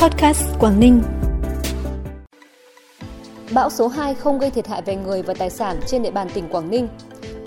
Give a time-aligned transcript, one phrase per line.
[0.00, 1.02] Podcast Quảng Ninh.
[3.54, 6.28] Bão số 2 không gây thiệt hại về người và tài sản trên địa bàn
[6.34, 6.88] tỉnh Quảng Ninh.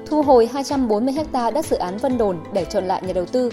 [0.06, 3.50] Thu hồi 240 ha đất dự án Vân Đồn để chọn lại nhà đầu tư.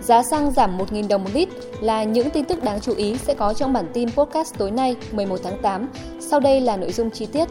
[0.00, 1.48] Giá xăng giảm 1.000 đồng một lít
[1.80, 4.96] là những tin tức đáng chú ý sẽ có trong bản tin podcast tối nay
[5.12, 5.88] 11 tháng 8.
[6.20, 7.48] Sau đây là nội dung chi tiết.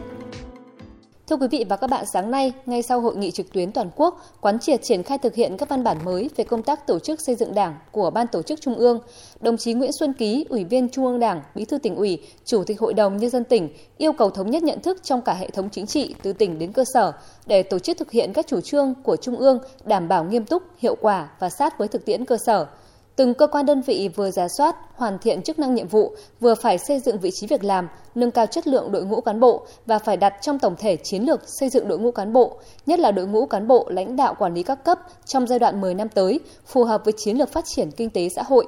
[1.32, 3.90] Thưa quý vị và các bạn, sáng nay, ngay sau hội nghị trực tuyến toàn
[3.96, 6.98] quốc, quán triệt triển khai thực hiện các văn bản mới về công tác tổ
[6.98, 9.00] chức xây dựng Đảng của Ban tổ chức Trung ương,
[9.40, 12.64] đồng chí Nguyễn Xuân Ký, Ủy viên Trung ương Đảng, Bí thư tỉnh ủy, Chủ
[12.64, 13.68] tịch Hội đồng nhân dân tỉnh
[13.98, 16.72] yêu cầu thống nhất nhận thức trong cả hệ thống chính trị từ tỉnh đến
[16.72, 17.12] cơ sở
[17.46, 20.62] để tổ chức thực hiện các chủ trương của Trung ương đảm bảo nghiêm túc,
[20.78, 22.66] hiệu quả và sát với thực tiễn cơ sở.
[23.16, 26.54] Từng cơ quan đơn vị vừa giả soát, hoàn thiện chức năng nhiệm vụ, vừa
[26.54, 29.66] phải xây dựng vị trí việc làm, nâng cao chất lượng đội ngũ cán bộ
[29.86, 32.56] và phải đặt trong tổng thể chiến lược xây dựng đội ngũ cán bộ,
[32.86, 35.80] nhất là đội ngũ cán bộ lãnh đạo quản lý các cấp trong giai đoạn
[35.80, 38.66] 10 năm tới, phù hợp với chiến lược phát triển kinh tế xã hội.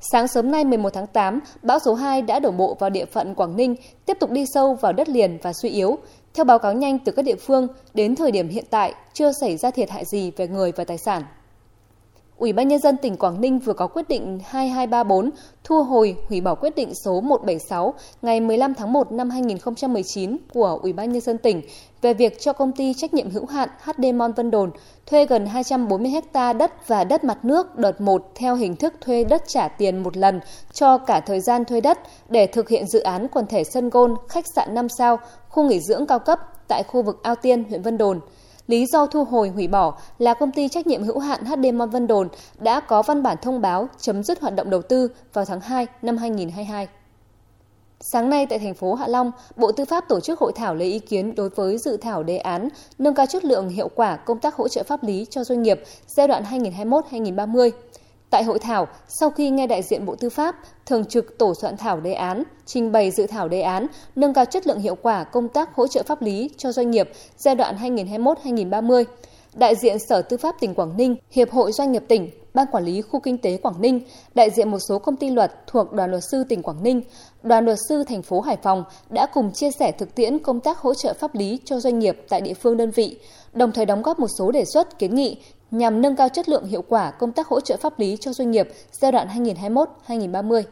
[0.00, 3.34] Sáng sớm nay 11 tháng 8, bão số 2 đã đổ bộ vào địa phận
[3.34, 5.98] Quảng Ninh, tiếp tục đi sâu vào đất liền và suy yếu.
[6.34, 9.56] Theo báo cáo nhanh từ các địa phương, đến thời điểm hiện tại chưa xảy
[9.56, 11.22] ra thiệt hại gì về người và tài sản.
[12.42, 15.30] Ủy ban Nhân dân tỉnh Quảng Ninh vừa có quyết định 2234
[15.64, 20.78] thu hồi hủy bỏ quyết định số 176 ngày 15 tháng 1 năm 2019 của
[20.82, 21.62] Ủy ban Nhân dân tỉnh
[22.00, 24.70] về việc cho công ty trách nhiệm hữu hạn HD Mon Vân Đồn
[25.06, 29.24] thuê gần 240 ha đất và đất mặt nước đợt 1 theo hình thức thuê
[29.24, 30.40] đất trả tiền một lần
[30.72, 34.14] cho cả thời gian thuê đất để thực hiện dự án quần thể sân gôn,
[34.28, 35.18] khách sạn 5 sao,
[35.48, 38.20] khu nghỉ dưỡng cao cấp tại khu vực Ao Tiên, huyện Vân Đồn–
[38.66, 41.90] Lý do thu hồi hủy bỏ là công ty trách nhiệm hữu hạn HD Mon
[41.90, 45.44] Vân Đồn đã có văn bản thông báo chấm dứt hoạt động đầu tư vào
[45.44, 46.88] tháng 2 năm 2022.
[48.00, 50.92] Sáng nay tại thành phố Hạ Long, Bộ Tư pháp tổ chức hội thảo lấy
[50.92, 52.68] ý kiến đối với dự thảo đề án
[52.98, 55.82] nâng cao chất lượng hiệu quả công tác hỗ trợ pháp lý cho doanh nghiệp
[56.06, 57.70] giai đoạn 2021-2030.
[58.32, 61.76] Tại hội thảo, sau khi nghe đại diện Bộ Tư pháp, thường trực tổ soạn
[61.76, 65.24] thảo đề án, trình bày dự thảo đề án nâng cao chất lượng hiệu quả
[65.24, 69.04] công tác hỗ trợ pháp lý cho doanh nghiệp giai đoạn 2021-2030,
[69.54, 72.84] đại diện Sở Tư pháp tỉnh Quảng Ninh, Hiệp hội Doanh nghiệp tỉnh, Ban Quản
[72.84, 74.00] lý Khu Kinh tế Quảng Ninh,
[74.34, 77.02] đại diện một số công ty luật thuộc Đoàn luật sư tỉnh Quảng Ninh,
[77.42, 80.78] Đoàn luật sư thành phố Hải Phòng đã cùng chia sẻ thực tiễn công tác
[80.78, 83.18] hỗ trợ pháp lý cho doanh nghiệp tại địa phương đơn vị,
[83.52, 85.36] đồng thời đóng góp một số đề xuất kiến nghị
[85.72, 88.50] nhằm nâng cao chất lượng hiệu quả công tác hỗ trợ pháp lý cho doanh
[88.50, 89.28] nghiệp giai đoạn
[90.08, 90.62] 2021-2030.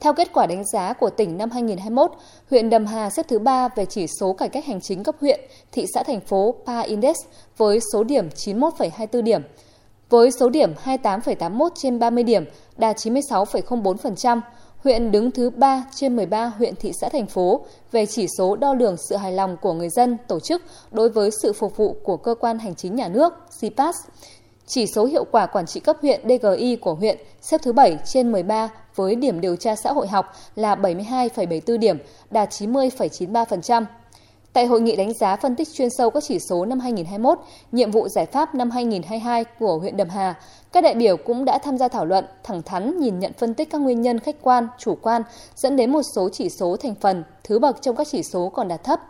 [0.00, 2.10] Theo kết quả đánh giá của tỉnh năm 2021,
[2.50, 5.40] huyện Đầm Hà xếp thứ 3 về chỉ số cải cách hành chính cấp huyện,
[5.72, 7.16] thị xã thành phố PA Index
[7.56, 9.42] với số điểm 91,24 điểm.
[10.10, 12.44] Với số điểm 28,81 trên 30 điểm,
[12.76, 14.40] đạt 96,04%,
[14.84, 18.74] huyện đứng thứ 3 trên 13 huyện thị xã thành phố về chỉ số đo
[18.74, 22.16] lường sự hài lòng của người dân tổ chức đối với sự phục vụ của
[22.16, 23.96] cơ quan hành chính nhà nước CPAS.
[24.66, 28.32] Chỉ số hiệu quả quản trị cấp huyện DGI của huyện xếp thứ 7 trên
[28.32, 31.98] 13 với điểm điều tra xã hội học là 72,74 điểm,
[32.30, 33.84] đạt 90,93%.
[34.52, 37.38] Tại hội nghị đánh giá phân tích chuyên sâu các chỉ số năm 2021,
[37.72, 40.34] nhiệm vụ giải pháp năm 2022 của huyện Đầm Hà,
[40.72, 43.70] các đại biểu cũng đã tham gia thảo luận, thẳng thắn nhìn nhận phân tích
[43.70, 45.22] các nguyên nhân khách quan, chủ quan
[45.54, 48.68] dẫn đến một số chỉ số thành phần, thứ bậc trong các chỉ số còn
[48.68, 49.00] đạt thấp.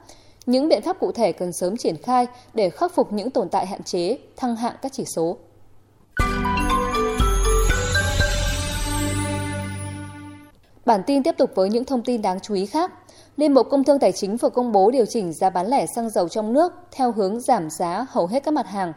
[0.46, 3.66] Những biện pháp cụ thể cần sớm triển khai để khắc phục những tồn tại
[3.66, 5.36] hạn chế, thăng hạng các chỉ số.
[10.84, 12.92] Bản tin tiếp tục với những thông tin đáng chú ý khác.
[13.38, 16.10] Liên Bộ Công Thương Tài chính vừa công bố điều chỉnh giá bán lẻ xăng
[16.10, 18.92] dầu trong nước theo hướng giảm giá hầu hết các mặt hàng.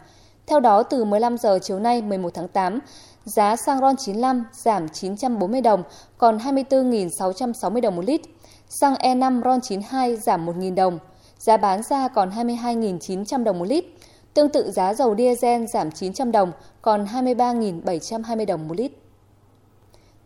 [0.47, 2.79] Theo đó, từ 15 giờ chiều nay 11 tháng 8,
[3.25, 5.83] giá xăng RON 95 giảm 940 đồng,
[6.17, 8.21] còn 24.660 đồng một lít.
[8.69, 10.99] Xăng E5 RON 92 giảm 1.000 đồng,
[11.37, 13.85] giá bán ra còn 22.900 đồng một lít.
[14.33, 18.91] Tương tự giá dầu diesel giảm 900 đồng, còn 23.720 đồng một lít.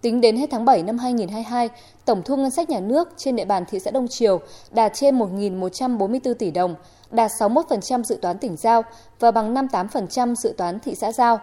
[0.05, 1.69] Tính đến hết tháng 7 năm 2022,
[2.05, 4.39] tổng thu ngân sách nhà nước trên địa bàn thị xã Đông Triều
[4.71, 6.75] đạt trên 1.144 tỷ đồng,
[7.11, 8.81] đạt 61% dự toán tỉnh giao
[9.19, 11.39] và bằng 58% dự toán thị xã giao.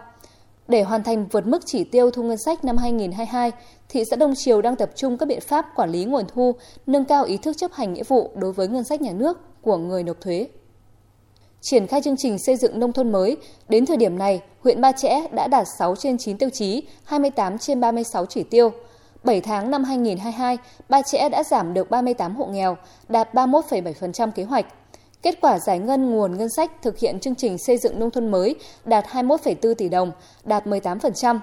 [0.67, 3.51] Để hoàn thành vượt mức chỉ tiêu thu ngân sách năm 2022,
[3.89, 6.55] thị xã Đông Triều đang tập trung các biện pháp quản lý nguồn thu,
[6.87, 9.77] nâng cao ý thức chấp hành nghĩa vụ đối với ngân sách nhà nước của
[9.77, 10.47] người nộp thuế.
[11.63, 13.37] Triển khai chương trình xây dựng nông thôn mới,
[13.69, 17.57] đến thời điểm này, huyện Ba Chẽ đã đạt 6 trên 9 tiêu chí, 28
[17.57, 18.71] trên 36 chỉ tiêu.
[19.23, 20.57] 7 tháng năm 2022,
[20.89, 22.77] Ba Chẽ đã giảm được 38 hộ nghèo,
[23.09, 24.65] đạt 31,7% kế hoạch.
[25.21, 28.31] Kết quả giải ngân nguồn ngân sách thực hiện chương trình xây dựng nông thôn
[28.31, 28.55] mới
[28.85, 30.11] đạt 21,4 tỷ đồng,
[30.43, 31.39] đạt 18%.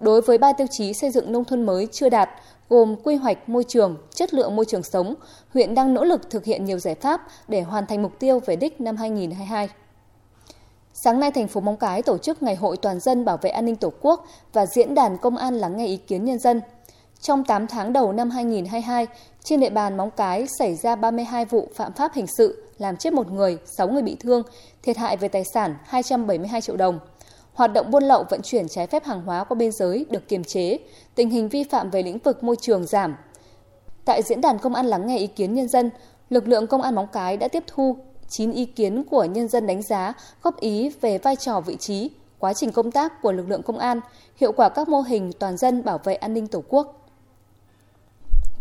[0.00, 2.30] Đối với ba tiêu chí xây dựng nông thôn mới chưa đạt,
[2.68, 5.14] gồm quy hoạch môi trường, chất lượng môi trường sống,
[5.52, 8.56] huyện đang nỗ lực thực hiện nhiều giải pháp để hoàn thành mục tiêu về
[8.56, 9.68] đích năm 2022.
[11.04, 13.64] Sáng nay, thành phố Móng Cái tổ chức Ngày hội toàn dân bảo vệ an
[13.64, 16.60] ninh Tổ quốc và diễn đàn công an lắng nghe ý kiến nhân dân.
[17.20, 19.06] Trong 8 tháng đầu năm 2022,
[19.44, 23.12] trên địa bàn Móng Cái xảy ra 32 vụ phạm pháp hình sự, làm chết
[23.12, 24.42] một người, 6 người bị thương,
[24.82, 26.98] thiệt hại về tài sản 272 triệu đồng.
[27.54, 30.44] Hoạt động buôn lậu vận chuyển trái phép hàng hóa qua biên giới được kiềm
[30.44, 30.78] chế,
[31.14, 33.16] tình hình vi phạm về lĩnh vực môi trường giảm.
[34.04, 35.90] Tại diễn đàn công an lắng nghe ý kiến nhân dân,
[36.30, 37.96] lực lượng công an Móng Cái đã tiếp thu
[38.28, 40.12] 9 ý kiến của nhân dân đánh giá,
[40.42, 43.78] góp ý về vai trò vị trí, quá trình công tác của lực lượng công
[43.78, 44.00] an,
[44.36, 47.03] hiệu quả các mô hình toàn dân bảo vệ an ninh Tổ quốc.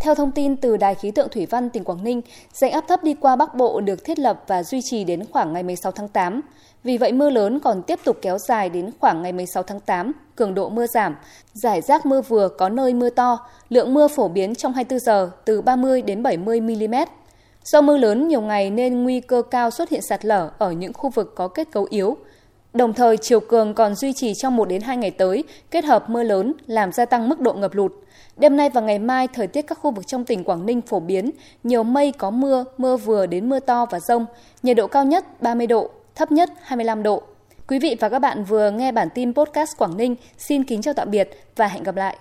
[0.04, 2.22] Theo thông tin từ Đài khí tượng Thủy văn tỉnh Quảng Ninh,
[2.54, 5.54] dạnh áp thấp đi qua Bắc Bộ được thiết lập và duy trì đến khoảng
[5.54, 6.42] ngày 16 tháng 8.
[6.84, 10.12] Vì vậy mưa lớn còn tiếp tục kéo dài đến khoảng ngày 16 tháng 8,
[10.36, 11.16] cường độ mưa giảm,
[11.54, 15.32] giải rác mưa vừa có nơi mưa to, lượng mưa phổ biến trong 24 giờ
[15.46, 16.96] từ 30 đến 70 mm.
[17.64, 20.94] Do mưa lớn nhiều ngày nên nguy cơ cao xuất hiện sạt lở ở những
[20.94, 22.18] khu vực có kết cấu yếu.
[22.74, 26.10] Đồng thời chiều cường còn duy trì trong 1 đến 2 ngày tới, kết hợp
[26.10, 27.92] mưa lớn làm gia tăng mức độ ngập lụt.
[28.38, 31.00] Đêm nay và ngày mai, thời tiết các khu vực trong tỉnh Quảng Ninh phổ
[31.00, 31.32] biến,
[31.64, 34.26] nhiều mây có mưa, mưa vừa đến mưa to và rông,
[34.64, 37.24] nhiệt độ cao nhất 30 độ, thấp nhất 25 độ.
[37.68, 40.16] Quý vị và các bạn vừa nghe bản tin podcast Quảng Ninh.
[40.38, 42.18] Xin kính chào tạm biệt và hẹn gặp lại.